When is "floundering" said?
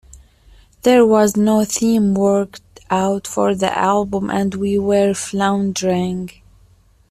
5.13-6.31